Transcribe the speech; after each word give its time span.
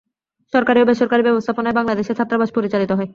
সরকারি 0.53 0.79
ও 0.81 0.85
বেসরকারী 0.85 1.23
ব্যবস্থাপনায় 1.23 1.77
বাংলাদেশে 1.79 2.13
ছাত্রাবাস 2.15 2.49
পরিচালিত 2.53 2.91
হয়। 2.91 3.09